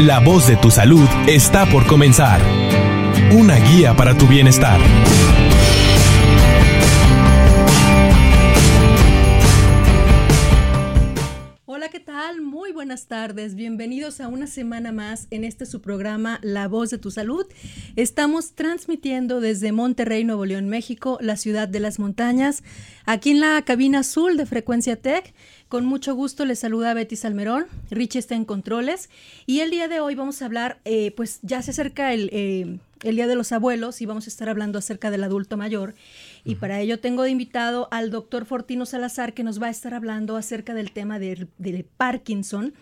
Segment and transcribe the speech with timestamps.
[0.00, 2.40] La voz de tu salud está por comenzar.
[3.32, 4.80] Una guía para tu bienestar.
[11.66, 12.40] Hola, ¿qué tal?
[12.40, 13.54] Muy buenas tardes.
[13.54, 17.46] Bienvenidos a una semana más en este su programa La Voz de tu Salud.
[17.94, 22.64] Estamos transmitiendo desde Monterrey, Nuevo León, México, la ciudad de las montañas,
[23.04, 25.32] aquí en la cabina azul de Frecuencia Tech.
[25.72, 27.64] Con mucho gusto les saluda Betty Salmerón.
[27.90, 29.08] Richie está en controles.
[29.46, 32.78] Y el día de hoy vamos a hablar, eh, pues ya se acerca el, eh,
[33.04, 35.94] el Día de los Abuelos y vamos a estar hablando acerca del adulto mayor.
[36.44, 39.94] Y para ello tengo de invitado al doctor Fortino Salazar que nos va a estar
[39.94, 42.74] hablando acerca del tema del, del Parkinson.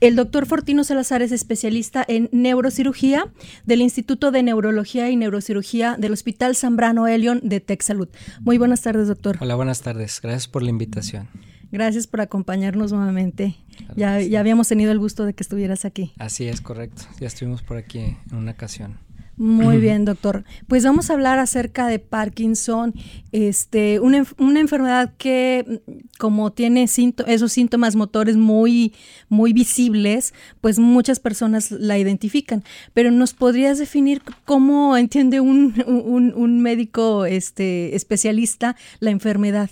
[0.00, 3.26] El doctor Fortino Salazar es especialista en neurocirugía
[3.64, 8.08] del Instituto de Neurología y Neurocirugía del Hospital Zambrano Elion de Salud.
[8.42, 9.36] Muy buenas tardes, doctor.
[9.40, 10.20] Hola, buenas tardes.
[10.22, 11.28] Gracias por la invitación.
[11.76, 13.54] Gracias por acompañarnos nuevamente.
[13.96, 16.14] Ya, ya habíamos tenido el gusto de que estuvieras aquí.
[16.16, 17.02] Así es, correcto.
[17.20, 18.96] Ya estuvimos por aquí en una ocasión.
[19.36, 20.44] Muy bien, doctor.
[20.68, 22.94] Pues vamos a hablar acerca de Parkinson,
[23.30, 25.82] este, una, una enfermedad que
[26.18, 28.94] como tiene esos síntomas motores muy,
[29.28, 30.32] muy visibles,
[30.62, 32.64] pues muchas personas la identifican.
[32.94, 39.68] Pero ¿nos podrías definir cómo entiende un, un, un médico este, especialista la enfermedad?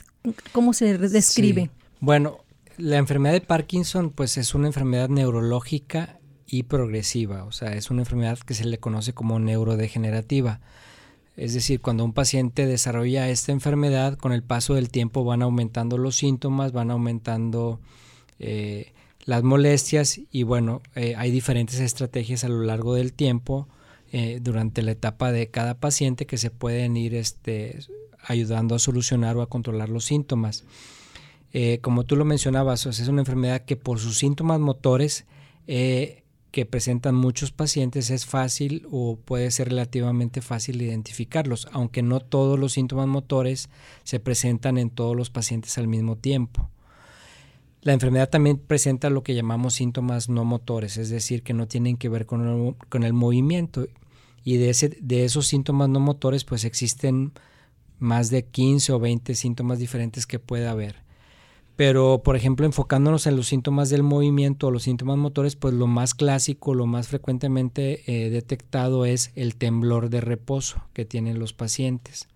[0.53, 1.71] ¿Cómo se describe?
[2.05, 2.45] Bueno,
[2.77, 8.03] la enfermedad de Parkinson pues es una enfermedad neurológica y progresiva, o sea, es una
[8.03, 10.61] enfermedad que se le conoce como neurodegenerativa.
[11.39, 15.97] Es decir, cuando un paciente desarrolla esta enfermedad, con el paso del tiempo van aumentando
[15.97, 17.81] los síntomas, van aumentando
[18.39, 18.93] eh,
[19.25, 23.67] las molestias y bueno, eh, hay diferentes estrategias a lo largo del tiempo
[24.13, 27.79] eh, durante la etapa de cada paciente que se pueden ir este,
[28.21, 30.65] ayudando a solucionar o a controlar los síntomas.
[31.83, 35.25] Como tú lo mencionabas, es una enfermedad que por sus síntomas motores
[36.55, 42.61] que presentan muchos pacientes es fácil o puede ser relativamente fácil identificarlos, aunque no todos
[42.61, 43.69] los síntomas motores
[44.05, 46.71] se presentan en todos los pacientes al mismo tiempo.
[47.83, 51.97] La enfermedad también presenta lo que llamamos síntomas no motores, es decir, que no tienen
[51.97, 53.89] que ver con el, con el movimiento.
[54.45, 57.33] Y de, ese, de esos síntomas no motores, pues existen
[57.99, 61.04] más de 15 o 20 síntomas diferentes que puede haber.
[61.77, 65.89] Pero, por ejemplo, enfocándonos en los síntomas del movimiento o los síntomas motores, pues lo
[65.89, 71.53] más clásico, lo más frecuentemente eh, detectado es el temblor de reposo que tienen los
[71.53, 72.29] pacientes.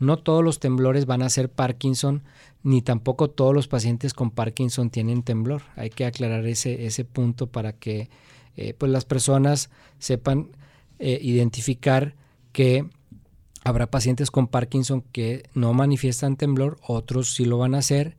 [0.00, 2.22] No todos los temblores van a ser Parkinson,
[2.64, 5.62] ni tampoco todos los pacientes con Parkinson tienen temblor.
[5.76, 8.10] Hay que aclarar ese, punto para que
[8.56, 10.48] eh, pues las personas sepan
[10.98, 12.16] eh, identificar
[12.52, 12.84] que
[13.62, 18.16] habrá pacientes con Parkinson que no manifiestan temblor, otros sí lo van a hacer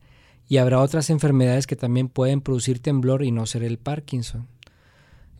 [0.48, 4.46] y habrá otras enfermedades que también pueden producir temblor y no ser el Parkinson.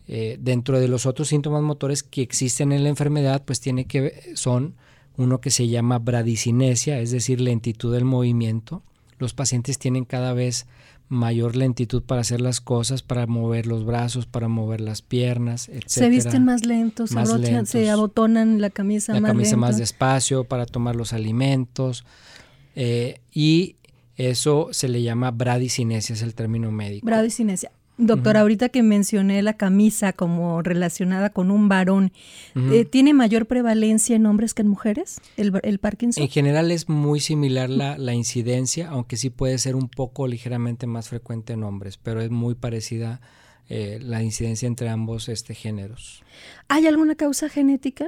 [0.07, 4.33] Eh, dentro de los otros síntomas motores que existen en la enfermedad, pues tiene que
[4.35, 4.75] son
[5.17, 8.83] uno que se llama bradicinesia, es decir, lentitud del movimiento.
[9.17, 10.65] Los pacientes tienen cada vez
[11.09, 15.83] mayor lentitud para hacer las cosas, para mover los brazos, para mover las piernas, etc.
[15.87, 17.11] Se visten más lentos,
[17.65, 22.05] se abotonan la camisa la más camisa más despacio para tomar los alimentos.
[22.75, 23.75] Eh, y
[24.19, 27.05] eso se le llama bradicinesia, es el término médico.
[27.05, 27.71] Bradicinesia.
[27.97, 32.13] Doctor, ahorita que mencioné la camisa como relacionada con un varón,
[32.55, 36.23] eh, ¿tiene mayor prevalencia en hombres que en mujeres el, el Parkinson?
[36.23, 40.87] En general es muy similar la, la, incidencia, aunque sí puede ser un poco ligeramente
[40.87, 43.19] más frecuente en hombres, pero es muy parecida
[43.67, 46.23] eh, la incidencia entre ambos este, géneros.
[46.69, 48.07] ¿Hay alguna causa genética?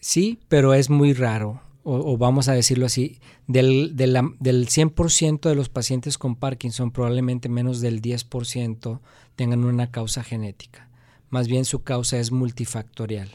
[0.00, 5.68] Sí, pero es muy raro o, vamos a decirlo así, del, del 100% de los
[5.68, 9.00] pacientes con Parkinson, probablemente menos del 10%
[9.36, 10.88] tengan una causa genética.
[11.30, 13.30] Más bien su causa es multifactorial.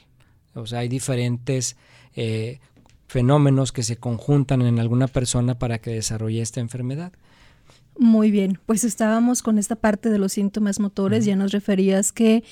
[0.53, 1.77] O sea, hay diferentes
[2.15, 2.59] eh,
[3.07, 7.13] fenómenos que se conjuntan en alguna persona para que desarrolle esta enfermedad.
[7.97, 12.43] Muy bien, pues estábamos con esta parte de los síntomas motores, ya nos referías que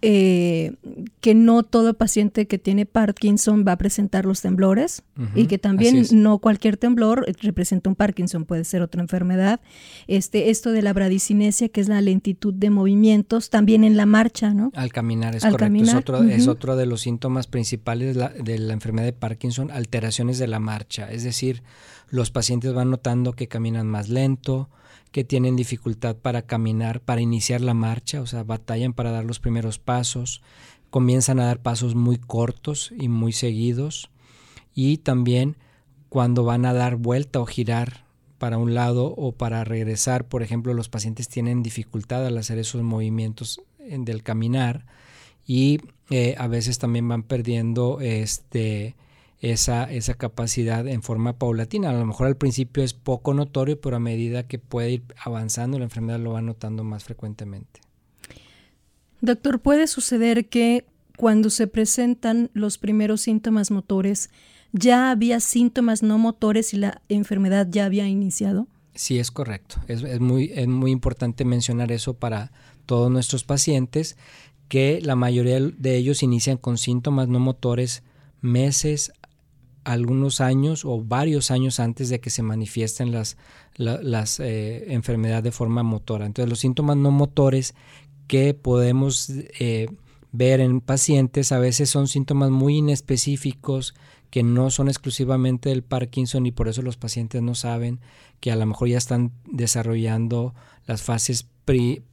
[0.00, 0.76] eh,
[1.20, 5.02] que no todo paciente que tiene Parkinson va a presentar los temblores
[5.34, 9.60] y que también no cualquier temblor representa un Parkinson, puede ser otra enfermedad.
[10.06, 14.54] Este, esto de la bradicinesia, que es la lentitud de movimientos, también en la marcha,
[14.54, 14.70] ¿no?
[14.76, 15.82] Al caminar, es correcto.
[15.82, 19.72] es, otro, es otro de los síntomas principales de la, de la enfermedad de Parkinson,
[19.72, 21.10] alteraciones de la marcha.
[21.10, 21.64] Es decir,
[22.08, 24.70] los pacientes van notando que caminan más lento,
[25.12, 29.40] que tienen dificultad para caminar, para iniciar la marcha, o sea, batallan para dar los
[29.40, 30.42] primeros pasos,
[30.90, 34.10] comienzan a dar pasos muy cortos y muy seguidos,
[34.74, 35.56] y también
[36.08, 38.04] cuando van a dar vuelta o girar
[38.38, 42.82] para un lado o para regresar, por ejemplo, los pacientes tienen dificultad al hacer esos
[42.82, 44.86] movimientos del caminar
[45.46, 45.80] y
[46.10, 48.94] eh, a veces también van perdiendo este,
[49.40, 51.90] esa, esa capacidad en forma paulatina.
[51.90, 55.78] A lo mejor al principio es poco notorio, pero a medida que puede ir avanzando
[55.78, 57.80] la enfermedad lo va notando más frecuentemente.
[59.20, 60.86] Doctor, ¿puede suceder que
[61.16, 64.30] cuando se presentan los primeros síntomas motores,
[64.72, 68.68] ya había síntomas no motores y la enfermedad ya había iniciado?
[68.94, 69.76] Sí, es correcto.
[69.88, 72.52] Es, es, muy, es muy importante mencionar eso para
[72.86, 74.16] todos nuestros pacientes,
[74.68, 78.02] que la mayoría de ellos inician con síntomas no motores
[78.40, 79.12] meses,
[79.84, 83.36] algunos años o varios años antes de que se manifiesten las,
[83.76, 86.26] las eh, enfermedades de forma motora.
[86.26, 87.74] Entonces los síntomas no motores
[88.26, 89.88] que podemos eh,
[90.32, 93.94] ver en pacientes a veces son síntomas muy inespecíficos
[94.30, 98.00] que no son exclusivamente del Parkinson y por eso los pacientes no saben
[98.40, 100.54] que a lo mejor ya están desarrollando
[100.86, 101.46] las fases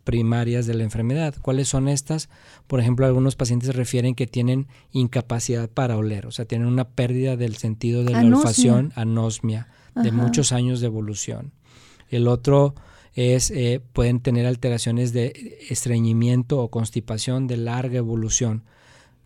[0.03, 1.35] primarias de la enfermedad.
[1.41, 2.29] ¿Cuáles son estas?
[2.67, 7.35] Por ejemplo, algunos pacientes refieren que tienen incapacidad para oler, o sea, tienen una pérdida
[7.35, 11.53] del sentido de la olfacción, anosmia, de muchos años de evolución.
[12.09, 12.75] El otro
[13.13, 18.63] es, eh, pueden tener alteraciones de estreñimiento o constipación de larga evolución.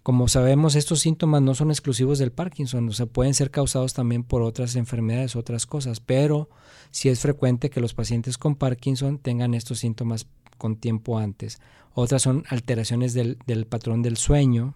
[0.10, 4.24] Como sabemos, estos síntomas no son exclusivos del Parkinson, o sea, pueden ser causados también
[4.24, 6.50] por otras enfermedades, otras cosas, pero
[6.90, 10.26] sí es frecuente que los pacientes con Parkinson tengan estos síntomas
[10.58, 11.62] con tiempo antes.
[11.94, 13.38] Otras son alteraciones del,
[13.70, 14.74] patrón del sueño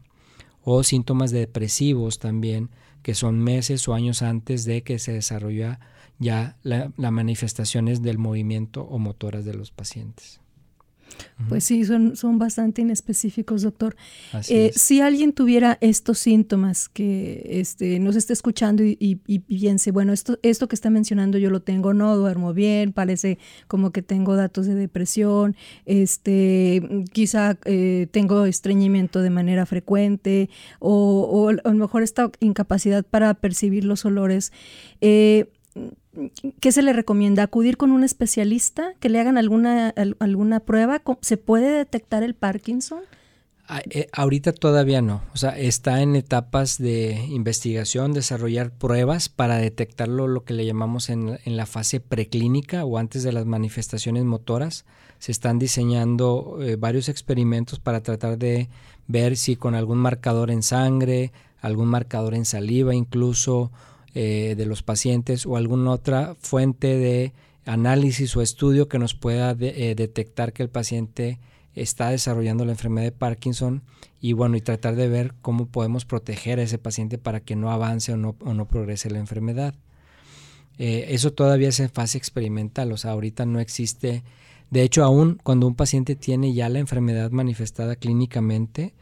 [0.63, 2.69] o síntomas depresivos también,
[3.01, 5.79] que son meses o años antes de que se desarrolla
[6.19, 10.42] ya las manifestaciones del movimiento o motoras de los pacientes.
[11.49, 13.95] Pues sí, son, son bastante inespecíficos, doctor.
[14.49, 20.39] Eh, si alguien tuviera estos síntomas que este, nos esté escuchando y, piense, bueno, esto,
[20.41, 24.65] esto que está mencionando yo lo tengo, no duermo bien, parece como que tengo datos
[24.65, 25.55] de depresión,
[25.85, 26.81] este,
[27.11, 30.49] quizá eh, tengo estreñimiento de manera frecuente
[30.79, 34.51] o, o, a lo mejor esta incapacidad para percibir los olores.
[35.01, 35.49] Eh,
[36.59, 37.43] ¿Qué se le recomienda?
[37.43, 38.93] ¿Acudir con un especialista?
[38.99, 41.01] ¿Que le hagan alguna, alguna prueba?
[41.21, 43.01] ¿Se puede detectar el Parkinson?
[43.67, 45.21] Ah, eh, ahorita todavía no.
[45.33, 51.09] O sea, está en etapas de investigación, desarrollar pruebas para detectarlo, lo que le llamamos
[51.09, 54.85] en, la fase preclínica o antes de las manifestaciones motoras.
[55.19, 58.69] Se están diseñando eh, varios experimentos para tratar de
[59.07, 61.31] ver si con algún marcador en sangre,
[61.61, 63.71] algún marcador en saliva incluso,
[64.15, 67.33] eh, de los pacientes o alguna otra fuente de
[67.65, 71.39] análisis o estudio que nos pueda eh, detectar que el paciente
[71.75, 73.81] está desarrollando la enfermedad de Parkinson
[74.21, 77.71] y bueno, y tratar de ver cómo podemos proteger a ese paciente para que no
[77.71, 79.75] avance o no, o no progrese la enfermedad.
[80.77, 84.23] Eh, eso todavía es en fase experimental, o sea, ahorita no existe,
[84.71, 88.93] de hecho, aún cuando un paciente tiene ya la enfermedad manifestada clínicamente,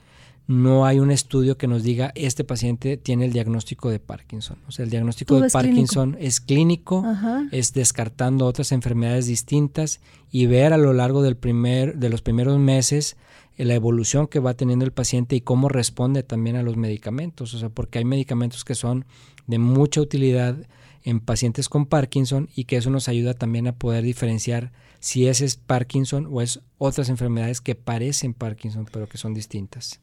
[0.47, 4.57] no hay un estudio que nos diga este paciente tiene el diagnóstico de Parkinson.
[4.67, 7.05] O sea, el diagnóstico de Parkinson es clínico,
[7.51, 10.01] es descartando otras enfermedades distintas
[10.31, 13.17] y ver a lo largo del primer, de los primeros meses
[13.57, 17.53] eh, la evolución que va teniendo el paciente y cómo responde también a los medicamentos.
[17.53, 19.05] O sea, porque hay medicamentos que son
[19.47, 20.57] de mucha utilidad
[21.03, 25.45] en pacientes con Parkinson y que eso nos ayuda también a poder diferenciar si ese
[25.45, 29.99] es Parkinson o es otras enfermedades que parecen Parkinson pero que son distintas.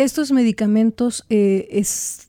[0.00, 1.68] Estos medicamentos eh,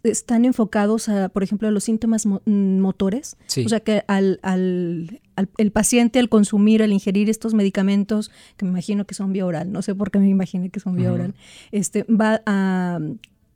[0.03, 2.39] están enfocados a, por ejemplo, a los síntomas mm,
[2.79, 3.37] motores.
[3.65, 5.21] O sea que al, al,
[5.57, 9.71] el paciente al consumir, al ingerir estos medicamentos, que me imagino que son vía oral,
[9.71, 11.33] no sé por qué me imaginé que son vía oral,
[11.71, 12.99] este, va a,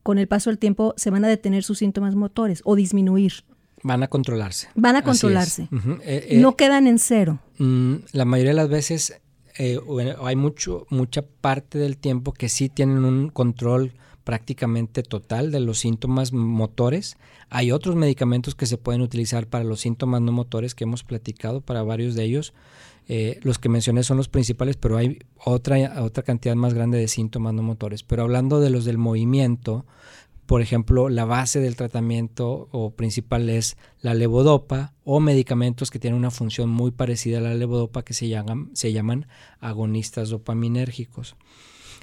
[0.02, 3.44] con el paso del tiempo se van a detener sus síntomas motores o disminuir.
[3.84, 4.70] Van a controlarse.
[4.76, 5.68] Van a controlarse.
[6.04, 7.40] Eh, eh, no quedan en cero.
[7.58, 9.20] Mm, la mayoría de las veces
[9.58, 9.80] eh,
[10.22, 13.94] hay mucho, mucha parte del tiempo que sí tienen un control
[14.26, 17.16] prácticamente total de los síntomas motores.
[17.50, 21.62] Hay otros medicamentos que se pueden utilizar para los síntomas no motores que hemos platicado
[21.62, 22.54] para varios de ellos.
[23.08, 27.08] Eh, los que mencioné son los principales, pero hay otra, otra cantidad más grande de
[27.08, 28.02] síntomas no motores.
[28.04, 29.86] Pero hablando de los del movimiento,
[30.48, 36.18] por ejemplo, la base del tratamiento o principal es la levodopa o medicamentos que tienen
[36.18, 39.28] una función muy parecida a la levodopa que se llaman, se llaman
[39.60, 41.36] agonistas dopaminérgicos.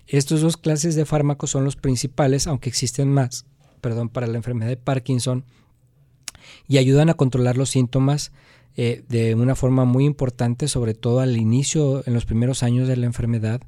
[0.06, 3.46] Estos dos clases de fármacos son los principales, aunque existen más,
[3.80, 5.44] perdón, para la enfermedad de Parkinson
[6.68, 8.32] y ayudan a controlar los síntomas
[8.76, 12.96] eh, de una forma muy importante, sobre todo al inicio, en los primeros años de
[12.96, 13.60] la enfermedad,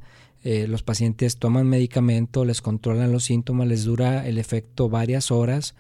[0.43, 5.75] eh, los pacientes toman medicamento, les controlan los síntomas, les dura el efecto varias horas.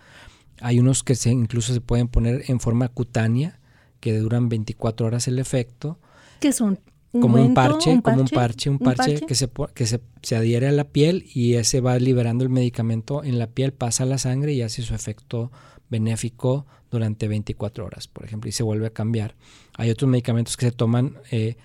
[0.60, 3.60] Hay unos que se, incluso se pueden poner en forma cutánea,
[4.00, 5.98] que duran 24 horas el efecto.
[6.40, 6.78] ¿Qué son?
[7.20, 10.72] Como un parche, como un parche, un parche, que, se, que se, se, adhiere a
[10.72, 14.52] la piel y ese va liberando el medicamento en la piel, pasa a la sangre
[14.52, 15.50] y hace su efecto
[15.88, 19.34] benéfico durante 24 horas, por ejemplo, y se vuelve a cambiar.
[19.76, 21.56] Hay otros medicamentos que se toman eh,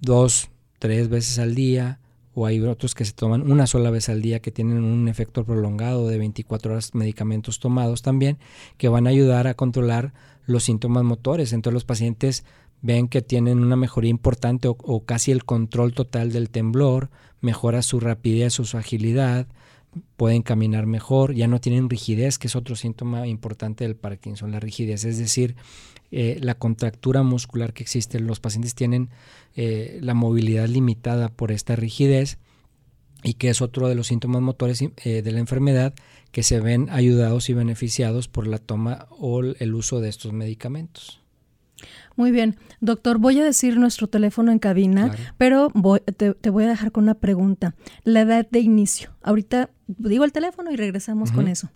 [0.00, 2.00] dos, tres veces al día,
[2.34, 5.44] o hay otros que se toman una sola vez al día que tienen un efecto
[5.44, 8.38] prolongado de 24 horas medicamentos tomados también,
[8.76, 10.12] que van a ayudar a controlar
[10.46, 11.52] los síntomas motores.
[11.52, 12.44] Entonces los pacientes
[12.82, 17.10] ven que tienen una mejoría importante o, casi el control total del temblor,
[17.40, 19.46] mejora su rapidez o su agilidad,
[20.16, 24.60] pueden caminar mejor, ya no tienen rigidez, que es otro síntoma importante del Parkinson, la
[24.60, 25.56] rigidez, es decir,
[26.12, 29.10] eh, la contractura muscular que existe, los pacientes tienen
[29.56, 32.38] eh, la movilidad limitada por esta rigidez
[33.22, 35.94] y que es otro de los síntomas motores eh, de la enfermedad
[36.32, 41.19] que se ven ayudados y beneficiados por la toma o el uso de estos medicamentos.
[42.16, 45.72] Muy bien, doctor, voy a decir nuestro teléfono en cabina, pero
[46.16, 47.74] te, voy a dejar con una pregunta.
[48.04, 49.10] La edad de inicio.
[49.22, 51.70] Ahorita digo el teléfono y regresamos con eso.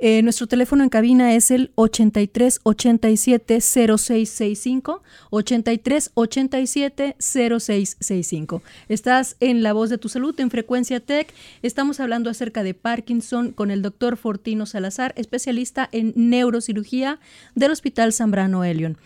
[0.00, 8.62] Eh, nuestro teléfono en cabina es el 83 87 0665 83 87 0665.
[8.88, 11.34] Estás en La Voz de tu Salud en Frecuencia Tech.
[11.62, 17.18] Estamos hablando acerca de Parkinson con el doctor Fortino Salazar, especialista en neurocirugía
[17.56, 18.98] del Hospital Zambrano Elion.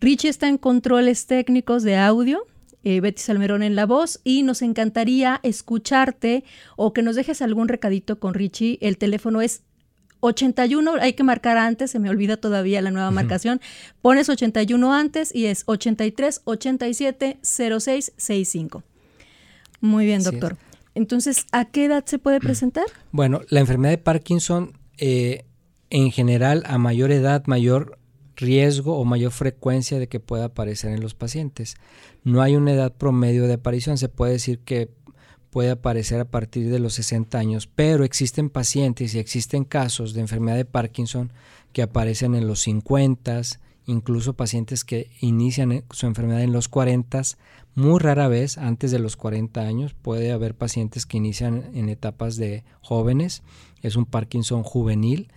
[0.00, 2.46] Richie está en controles técnicos de audio.
[2.82, 6.44] Eh, Betty Salmerón en la voz y nos encantaría escucharte
[6.76, 8.78] o que nos dejes algún recadito con Richie.
[8.80, 9.62] El teléfono es
[10.20, 13.60] 81, hay que marcar antes, se me olvida todavía la nueva marcación.
[14.00, 18.82] Pones 81 antes y es 83 87 06 65.
[19.80, 20.56] Muy bien, doctor.
[20.94, 22.84] Entonces, ¿a qué edad se puede presentar?
[23.12, 25.44] Bueno, la enfermedad de Parkinson, eh,
[25.90, 27.98] en general, a mayor edad, mayor
[28.40, 31.76] riesgo o mayor frecuencia de que pueda aparecer en los pacientes.
[32.24, 34.90] No hay una edad promedio de aparición, se puede decir que
[35.50, 40.20] puede aparecer a partir de los 60 años, pero existen pacientes y existen casos de
[40.20, 41.32] enfermedad de Parkinson
[41.72, 43.42] que aparecen en los 50,
[43.86, 47.22] incluso pacientes que inician su enfermedad en los 40,
[47.74, 52.36] muy rara vez antes de los 40 años, puede haber pacientes que inician en etapas
[52.36, 53.42] de jóvenes,
[53.82, 55.28] es un Parkinson juvenil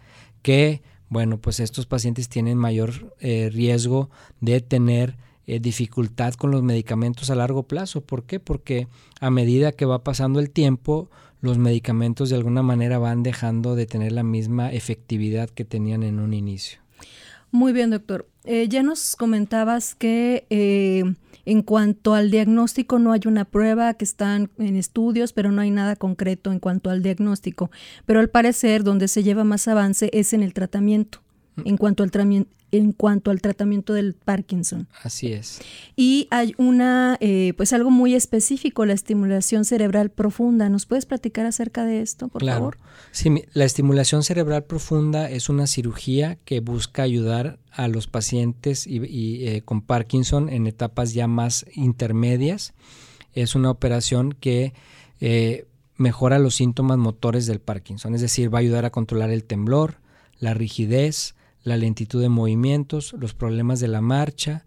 [0.42, 0.82] que,
[1.14, 4.10] bueno, pues estos pacientes tienen mayor eh, riesgo
[4.42, 5.16] de tener
[5.46, 8.02] eh, dificultad con los medicamentos a largo plazo.
[8.02, 8.40] ¿Por qué?
[8.40, 8.88] Porque
[9.20, 13.86] a medida que va pasando el tiempo, los medicamentos de alguna manera van dejando de
[13.86, 16.83] tener la misma efectividad que tenían en un inicio.
[17.54, 18.28] Muy bien, doctor.
[18.46, 21.04] Eh, ya nos comentabas que eh,
[21.46, 25.70] en cuanto al diagnóstico no hay una prueba, que están en estudios, pero no hay
[25.70, 27.70] nada concreto en cuanto al diagnóstico.
[28.08, 31.20] Pero al parecer donde se lleva más avance es en el tratamiento
[31.66, 32.12] en cuanto al,
[32.74, 34.88] en cuanto al tratamiento del Parkinson.
[35.04, 35.62] Así es.
[35.96, 40.70] Y hay una, eh, pues algo muy específico, la estimulación cerebral profunda.
[40.70, 42.60] ¿Nos puedes platicar acerca de esto, por claro.
[42.60, 42.78] favor?
[43.12, 49.46] Sí, la estimulación cerebral profunda es una cirugía que busca ayudar a los pacientes y,
[49.48, 52.74] eh, con Parkinson en etapas ya más intermedias.
[53.34, 54.74] Es una operación que
[55.22, 55.68] eh,
[55.98, 59.98] mejora los síntomas motores del Parkinson, es decir, va a ayudar a controlar el temblor,
[60.40, 64.66] la rigidez, la lentitud de movimientos, los problemas de la marcha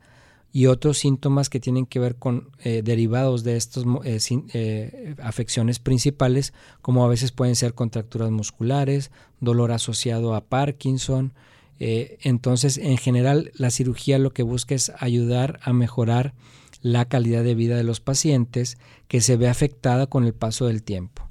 [0.57, 4.19] y otros síntomas que tienen que ver con eh, derivados de estas eh,
[4.55, 11.35] eh, afecciones principales, como a veces pueden ser contracturas musculares, dolor asociado a Parkinson.
[11.79, 16.33] entonces, en general, la cirugía lo que busca es ayudar a mejorar
[16.81, 20.83] la calidad de vida de los pacientes que se ve afectada con el paso del
[20.83, 21.29] tiempo.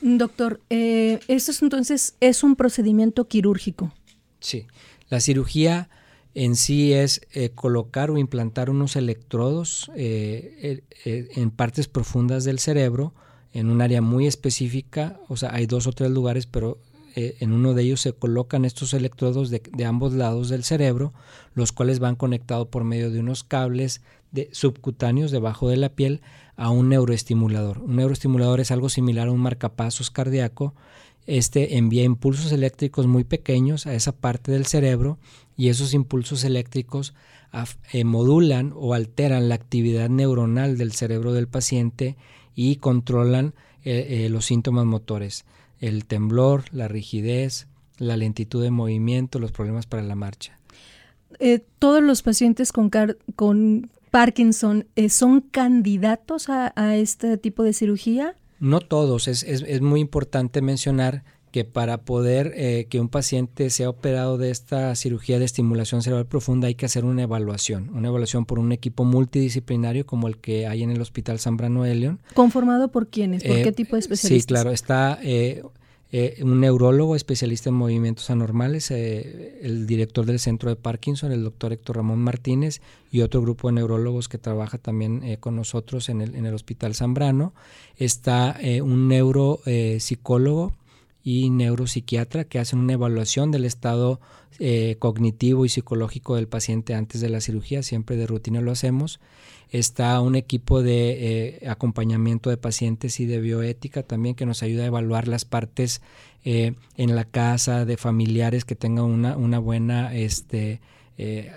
[0.00, 3.92] Doctor, esto es, entonces es un procedimiento quirúrgico.
[4.46, 4.68] Sí,
[5.08, 5.88] la cirugía
[6.32, 12.60] en sí es eh, colocar o implantar unos electrodos eh, eh, en partes profundas del
[12.60, 13.12] cerebro,
[13.52, 16.78] en un área muy específica, o sea, hay dos o tres lugares, pero
[17.16, 21.12] en uno de ellos se colocan estos electrodos de, ambos lados del cerebro,
[21.54, 24.00] los cuales van conectados por medio de unos cables
[24.30, 26.20] de, subcutáneos debajo de la piel
[26.56, 27.78] a un neuroestimulador.
[27.78, 30.74] Un neuroestimulador es algo similar a un marcapasos cardíaco
[31.26, 35.18] este envía impulsos eléctricos muy pequeños a esa parte del cerebro
[35.56, 37.14] y esos impulsos eléctricos
[37.92, 42.16] eh, modulan o alteran la actividad neuronal del cerebro del paciente
[42.54, 43.54] y controlan
[43.84, 45.44] eh, eh, los síntomas motores,
[45.80, 47.66] el temblor, la rigidez,
[47.98, 50.58] la lentitud de movimiento, los problemas para la marcha.
[51.78, 52.90] ¿Todos los pacientes con,
[53.34, 58.36] con Parkinson son candidatos a este tipo de cirugía?
[58.60, 63.88] No todos, es, es, muy importante mencionar que para poder eh, que un paciente sea
[63.88, 68.44] operado de esta cirugía de estimulación cerebral profunda hay que hacer una evaluación, una evaluación
[68.44, 72.20] por un equipo multidisciplinario como el que hay en el Hospital Zambrano Elion.
[72.34, 73.42] ¿Conformado por quiénes?
[73.42, 74.42] ¿Por qué tipo de especialistas?
[74.42, 75.62] Sí, claro, está eh,
[76.42, 81.72] un neurólogo especialista en movimientos anormales, eh, el director del centro de Parkinson, el doctor
[81.72, 86.22] Héctor Ramón Martínez, y otro grupo de neurólogos que trabaja también eh, con nosotros en
[86.22, 87.52] el, en el Hospital Zambrano.
[87.96, 90.72] Está un neuropsicólogo
[91.26, 94.20] y neuropsiquiatra que hacen una evaluación del estado
[95.00, 99.20] cognitivo y psicológico del paciente antes de la cirugía, siempre de rutina lo hacemos.
[99.70, 104.84] Está un equipo de eh, acompañamiento de pacientes y de bioética también que nos ayuda
[104.84, 106.02] a evaluar las partes
[106.44, 110.80] eh, en la casa de familiares que tengan una, una buena este,
[111.18, 111.50] eh,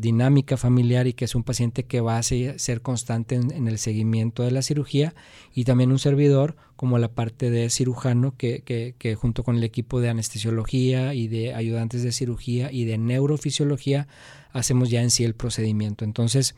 [0.00, 4.42] dinámica familiar y que es un paciente que va a ser, constante en, el seguimiento
[4.42, 5.14] de la cirugía
[5.54, 9.64] y también un servidor como la parte de cirujano que, que, que junto con el
[9.64, 14.06] equipo de anestesiología y de ayudantes de cirugía y de neurofisiología
[14.52, 16.04] hacemos ya en sí el procedimiento.
[16.04, 16.54] Entonces,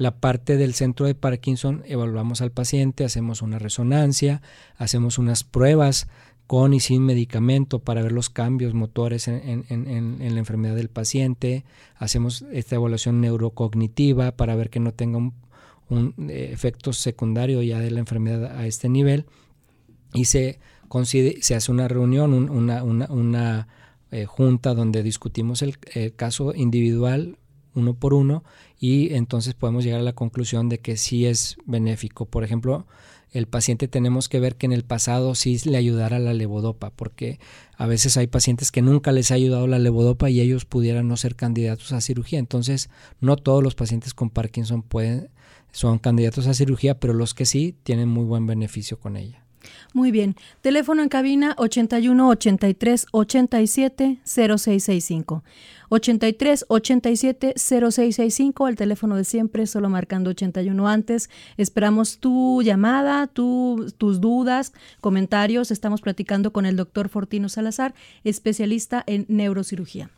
[0.00, 4.40] la parte del centro de Parkinson, evaluamos al paciente, hacemos una resonancia,
[4.78, 6.08] hacemos unas pruebas
[6.50, 9.64] con y sin medicamento para ver los cambios motores en,
[10.18, 11.64] la enfermedad del paciente,
[11.94, 17.92] hacemos esta evaluación neurocognitiva para ver que no tenga un, eh, efecto secundario ya de
[17.92, 19.26] la enfermedad a este nivel
[20.12, 20.58] y se,
[21.40, 23.68] se hace una reunión, una,
[24.10, 25.78] eh, junta donde discutimos el,
[26.16, 27.38] caso individual
[27.76, 28.42] uno por uno
[28.80, 32.26] y entonces podemos llegar a la conclusión de que sí es benéfico.
[32.26, 32.88] Por ejemplo,
[33.32, 37.38] el paciente tenemos que ver que en el pasado sí le ayudara la levodopa, porque
[37.76, 41.16] a veces hay pacientes que nunca les ha ayudado la levodopa y ellos pudieran no
[41.16, 42.38] ser candidatos a cirugía.
[42.38, 45.30] Entonces, no todos los pacientes con Parkinson pueden,
[45.72, 49.44] son candidatos a cirugía, pero los que sí tienen muy buen beneficio con ella.
[49.92, 50.36] Muy bien.
[50.60, 55.42] Teléfono en cabina 81 83 87 0665.
[55.90, 61.30] 83 87 0665, el teléfono de siempre, solo marcando 81 antes.
[61.56, 65.70] Esperamos tu llamada, tu, tus dudas, comentarios.
[65.70, 70.10] Estamos platicando con el doctor Fortino Salazar, especialista en neurocirugía.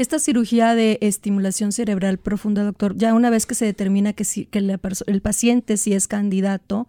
[0.00, 4.46] Esta cirugía de estimulación cerebral profunda, doctor, ya una vez que se determina que, si,
[4.46, 6.88] que el paciente sí es candidato,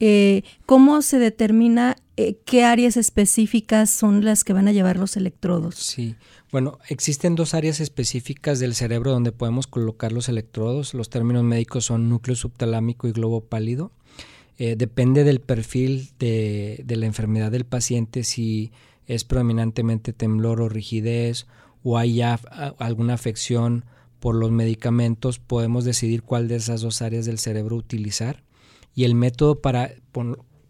[0.00, 5.16] eh, ¿cómo se determina eh, qué áreas específicas son las que van a llevar los
[5.16, 5.76] electrodos?
[5.76, 6.16] Sí,
[6.50, 10.94] bueno, existen dos áreas específicas del cerebro donde podemos colocar los electrodos.
[10.94, 13.92] Los términos médicos son núcleo subtalámico y globo pálido.
[14.58, 18.72] Eh, depende del perfil de, de la enfermedad del paciente, si
[19.06, 21.46] es predominantemente temblor o rigidez
[21.82, 22.34] o hay ya
[22.78, 23.84] alguna afección
[24.20, 28.42] por los medicamentos, podemos decidir cuál de esas dos áreas del cerebro utilizar.
[28.94, 29.92] Y el método para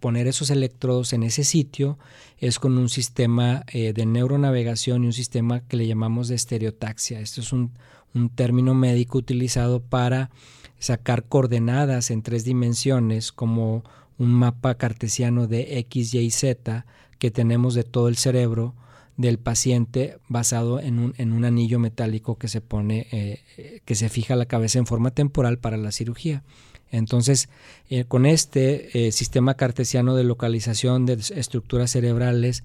[0.01, 1.99] poner esos electrodos en ese sitio
[2.39, 7.21] es con un sistema eh, de neuronavegación y un sistema que le llamamos de estereotaxia.
[7.21, 7.73] Esto es un,
[8.15, 10.31] un término médico utilizado para
[10.79, 13.83] sacar coordenadas en tres dimensiones como
[14.19, 16.85] un mapa cartesiano de X, Y, Z
[17.19, 18.75] que tenemos de todo el cerebro
[19.19, 24.09] del paciente basado en un, en un anillo metálico que se pone, eh, que se
[24.09, 26.45] fija la cabeza en forma temporal para la cirugía.
[26.91, 27.51] Entonces,
[27.91, 32.63] eh, con este eh, sistema cartesiano de localización de estructuras cerebrales,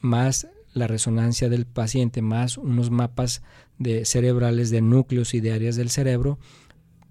[0.00, 3.42] más la resonancia del paciente, más unos mapas
[3.78, 6.38] de cerebrales de núcleos y de áreas del cerebro,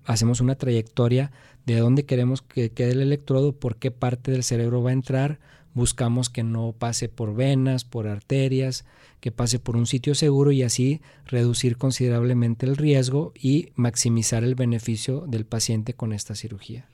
[0.05, 1.31] hacemos una trayectoria
[1.65, 5.39] de dónde queremos que quede el electrodo, por qué parte del cerebro va a entrar,
[5.77, 8.83] buscamos que no pase por venas, por arterias,
[9.21, 14.55] que pase por un sitio seguro y así reducir considerablemente el riesgo y maximizar el
[14.55, 16.87] beneficio del paciente con esta cirugía.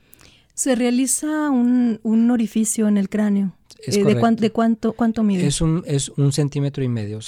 [0.53, 3.55] Se realiza un, orificio en el cráneo.
[3.87, 5.47] Eh, de, cuánto, cuánto mide?
[5.47, 7.19] Es un, es un centímetro y medio.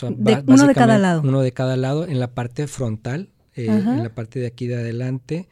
[0.48, 1.22] uno de cada lado.
[1.24, 2.06] Uno de cada lado.
[2.06, 5.48] En la parte frontal, eh, en la parte de aquí de adelante,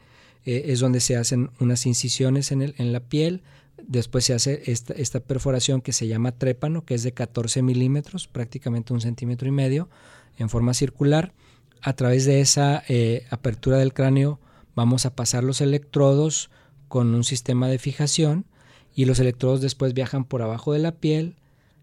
[0.46, 3.42] eh, es donde se hacen unas incisiones en, el, en la piel
[3.82, 8.92] Después se hace esta, perforación que se llama trépano, que es de 14 milímetros, prácticamente
[8.92, 9.88] un centímetro y medio,
[10.38, 11.32] en forma circular.
[11.82, 14.40] A través de esa eh, apertura del cráneo
[14.74, 16.50] vamos a pasar los electrodos
[16.88, 18.46] con un sistema de fijación
[18.94, 21.36] y los electrodos después viajan por abajo de la piel,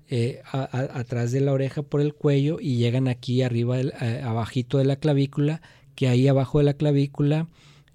[0.09, 4.77] eh, atrás de la oreja por el cuello y llegan aquí arriba, del, eh, abajito
[4.77, 5.61] de la clavícula,
[5.95, 7.47] que ahí abajo de la clavícula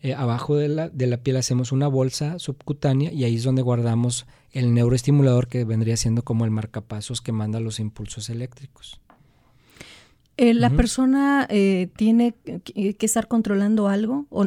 [0.03, 3.63] eh, abajo de la, de la, piel hacemos una bolsa subcutánea y ahí es donde
[3.63, 9.01] guardamos el neuroestimulador que vendría siendo como el marcapasos que manda los impulsos eléctricos.
[10.37, 14.27] Eh, ¿La persona eh, tiene que estar controlando algo?
[14.29, 14.45] ¿O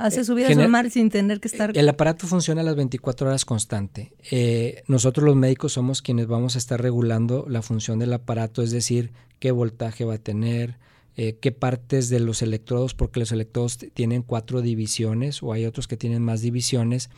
[0.00, 1.76] Hace subidas al mar sin tener que estar...
[1.76, 4.14] El aparato funciona a las 24 horas constante.
[4.30, 8.70] Eh, nosotros los médicos somos quienes vamos a estar regulando la función del aparato, es
[8.70, 10.78] decir, qué voltaje va a tener,
[11.16, 15.88] eh, qué partes de los electrodos, porque los electrodos tienen cuatro divisiones o hay otros
[15.88, 17.10] que tienen más divisiones,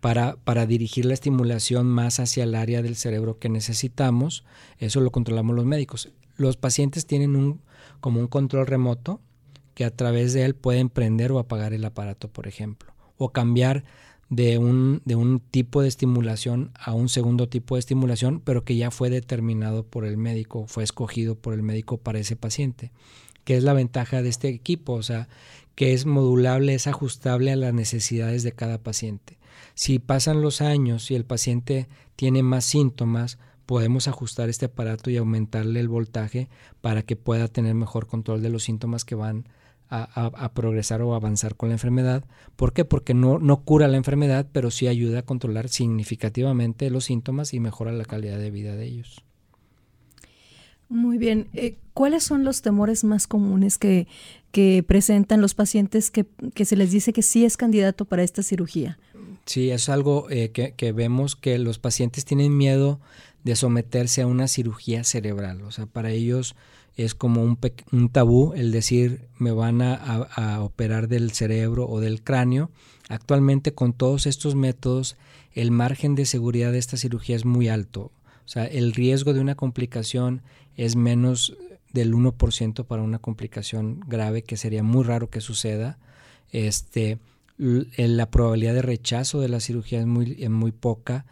[0.00, 4.44] para, para, dirigir la estimulación más hacia el área del cerebro que necesitamos.
[4.78, 6.10] Eso lo controlamos los médicos.
[6.36, 7.60] Los pacientes tienen un,
[8.00, 9.20] como un control remoto
[9.74, 13.84] que a través de él pueden prender o apagar el aparato, por ejemplo, o cambiar
[14.30, 18.76] de un, de un tipo de estimulación a un segundo tipo de estimulación, pero que
[18.76, 22.92] ya fue determinado por el médico, fue escogido por el médico para ese paciente.
[23.50, 24.92] ¿Qué es la ventaja de este equipo?
[24.92, 25.26] O sea,
[25.74, 29.40] que es modulable, es ajustable a las necesidades de cada paciente.
[29.74, 35.16] Si pasan los años y el paciente tiene más síntomas, podemos ajustar este aparato y
[35.16, 36.48] aumentarle el voltaje
[36.80, 39.48] para que pueda tener mejor control de los síntomas que van
[39.88, 42.24] a, progresar o avanzar con la enfermedad.
[42.54, 42.84] ¿Por qué?
[42.84, 47.90] Porque no cura la enfermedad, pero sí ayuda a controlar significativamente los síntomas y mejora
[47.90, 49.24] la calidad de vida de ellos.
[50.90, 51.48] Muy bien.
[51.54, 54.06] Eh, ¿Cuáles son los temores más comunes que,
[54.86, 56.26] presentan los pacientes que,
[56.64, 58.98] se les dice que sí es candidato para esta cirugía?
[59.46, 63.00] Sí, es algo eh, que, que, vemos que los pacientes tienen miedo
[63.44, 65.62] de someterse a una cirugía cerebral.
[65.62, 66.56] O sea, para ellos
[66.96, 67.58] es como un,
[67.92, 72.70] un tabú el decir me van a, a, operar del cerebro o del cráneo.
[73.08, 75.16] Actualmente con todos estos métodos
[75.52, 78.10] el margen de seguridad de esta cirugía es muy alto.
[78.44, 80.42] O sea, el riesgo de una complicación
[80.76, 81.56] es menos
[81.92, 85.98] del 1% para una complicación grave que sería muy raro que suceda.
[86.52, 87.18] Este,
[87.58, 91.26] la probabilidad de rechazo de la cirugía es muy, es muy poca.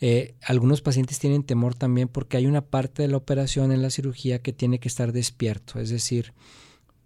[0.00, 3.90] Eh, algunos pacientes tienen temor también porque hay una parte de la operación en la
[3.90, 6.32] cirugía que tiene que estar despierto, es decir,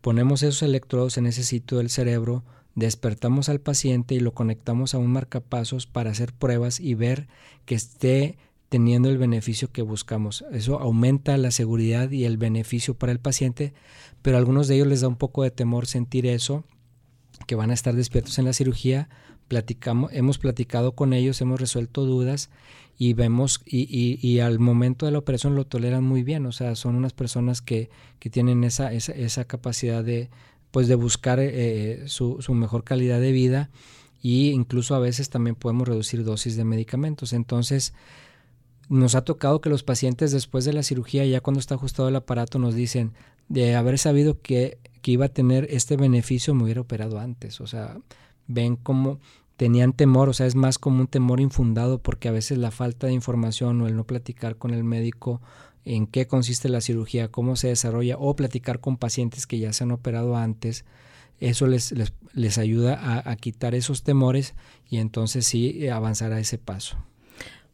[0.01, 2.45] ponemos esos electrodos en ese sitio del cerebro,
[2.77, 7.27] despertamos al paciente y lo conectamos a un marcapasos para hacer pruebas y ver
[7.65, 8.39] que esté
[8.75, 10.45] teniendo el beneficio que buscamos.
[10.51, 13.73] Eso aumenta la seguridad y el beneficio para el paciente,
[14.21, 16.65] pero a algunos de ellos les da un poco de temor sentir eso,
[17.47, 19.09] que van a estar despiertos en la cirugía.
[19.47, 22.51] Platicamos, hemos platicado con ellos, hemos resuelto dudas
[22.99, 26.75] y vemos y, y, al momento de la operación lo toleran muy bien, o sea,
[26.75, 30.31] son unas personas que, que tienen esa, esa, esa, capacidad de,
[30.73, 33.71] pues de buscar eh, su, su, mejor calidad de vida
[34.21, 37.33] y incluso a veces también podemos reducir dosis de medicamentos.
[37.33, 37.95] Entonces,
[38.89, 42.17] nos ha tocado que los pacientes después de la cirugía, ya cuando está ajustado el
[42.17, 43.13] aparato, nos dicen,
[43.49, 47.61] de haber sabido que, que iba a tener este beneficio, me hubiera operado antes.
[47.61, 47.99] O sea,
[48.47, 49.21] ven cómo
[49.57, 53.07] tenían temor, o sea, es más como un temor infundado porque a veces la falta
[53.07, 55.41] de información o el no platicar con el médico
[55.85, 59.85] en qué consiste la cirugía, cómo se desarrolla o platicar con pacientes que ya se
[59.85, 60.85] han operado antes,
[61.41, 64.55] eso les, les, les ayuda a, a, quitar esos temores
[64.89, 66.97] y entonces sí avanzar a ese paso.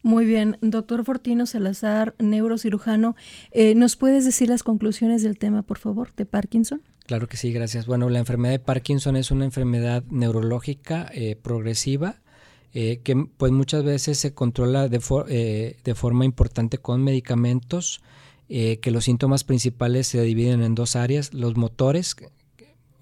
[0.02, 3.16] Muy bien, doctor Fortino Salazar, neurocirujano,
[3.50, 6.82] eh, ¿nos puedes decir las conclusiones del tema, por favor, de Parkinson?
[7.10, 7.86] Claro que sí, gracias.
[7.86, 12.22] Bueno, la enfermedad de Parkinson es una enfermedad neurológica eh, progresiva
[12.72, 18.00] eh, que pues muchas veces se controla de, eh, de forma importante con medicamentos,
[18.48, 22.14] que los síntomas principales se dividen en dos áreas, los motores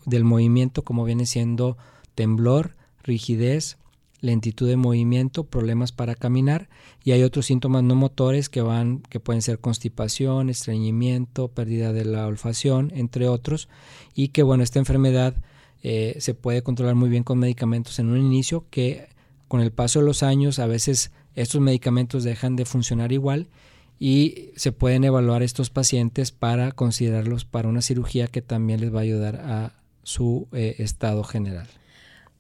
[0.07, 1.77] del movimiento como viene siendo
[2.15, 3.77] temblor, rigidez,
[4.20, 6.68] lentitud de movimiento, problemas para caminar
[7.04, 12.04] y hay otros síntomas no motores que van que pueden ser constipación, estreñimiento, pérdida de
[12.04, 13.68] la olfacción, entre otros
[14.14, 15.35] y que bueno esta enfermedad
[15.83, 19.09] eh, se puede controlar muy bien con medicamentos en un inicio que
[19.46, 23.48] con el paso de los años a veces estos medicamentos dejan de funcionar igual
[24.00, 29.00] y se pueden evaluar estos pacientes para considerarlos para una cirugía que también les va
[29.00, 31.66] a ayudar a su eh, estado general.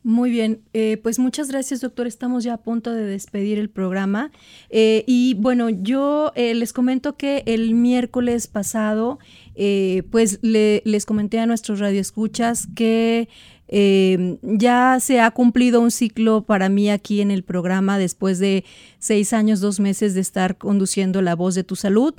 [0.08, 2.06] Muy bien, eh, pues muchas gracias doctor.
[2.06, 4.32] Estamos ya a punto de despedir el programa.
[4.70, 9.18] Eh, y bueno, yo eh, les comento que el miércoles pasado,
[9.54, 13.28] eh, pues le, les comenté a nuestros radioescuchas que
[13.70, 18.64] ya se ha cumplido un ciclo para mí aquí en el programa después de
[18.98, 22.14] seis años, dos meses de estar conduciendo La Voz de tu Salud.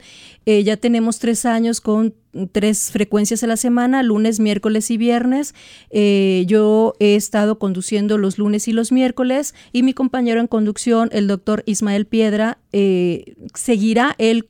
[0.46, 2.14] Eh, ya tenemos tres años con
[2.52, 5.56] tres frecuencias a la semana, lunes, miércoles y viernes.
[5.90, 11.10] Eh, yo he estado conduciendo los lunes y los miércoles y mi compañero en conducción,
[11.12, 14.48] el doctor Ismael Piedra, eh, seguirá él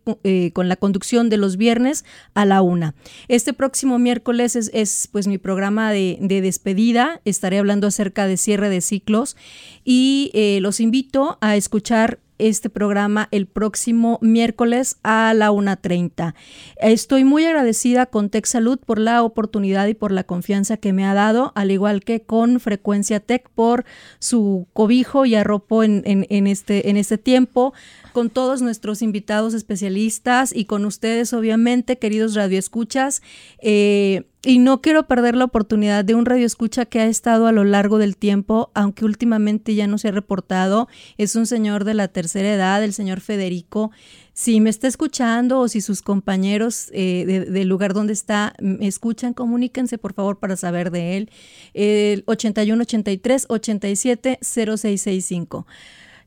[0.53, 2.95] con la conducción de los viernes a la una.
[3.29, 7.21] Este próximo miércoles es, es pues mi programa de, de, despedida.
[7.23, 9.37] Estaré hablando acerca de cierre de ciclos
[9.85, 16.33] y los invito a escuchar este programa el próximo miércoles a la 1.30.
[16.77, 21.05] Estoy muy agradecida con Tech Salud por la oportunidad y por la confianza que me
[21.05, 23.85] ha dado, al igual que con Frecuencia Tech por
[24.19, 27.73] su cobijo y arropo en, en, este, en este tiempo
[28.19, 33.21] con todos nuestros invitados especialistas y con ustedes, obviamente, queridos radioescuchas.
[33.61, 37.63] Eh, y no quiero perder la oportunidad de un radioescucha que ha estado a lo
[37.63, 40.89] largo del tiempo, aunque últimamente ya no se ha reportado.
[41.17, 43.91] Es un señor de la tercera edad, el señor Federico.
[44.33, 49.33] Si me está escuchando o si sus compañeros eh, del lugar donde está me escuchan,
[49.33, 51.31] comuníquense por favor para saber de él.
[51.73, 55.65] El 81 83 87 0665.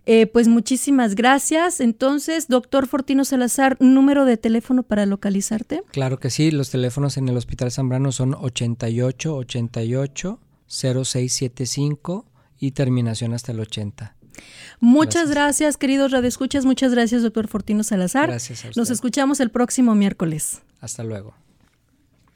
[0.04, 1.80] Eh, pues muchísimas gracias.
[1.80, 5.82] Entonces, doctor Fortino Salazar, número de teléfono para localizarte.
[5.92, 12.26] Claro que sí, los teléfonos en el Hospital Zambrano son 88 88 0675
[12.58, 14.16] y terminación hasta el 80.
[14.80, 16.64] Muchas gracias, gracias queridos radioescuchas.
[16.64, 18.28] Muchas gracias, doctor Fortino Salazar.
[18.28, 20.62] Gracias a Nos escuchamos el próximo miércoles.
[20.80, 21.34] Hasta luego.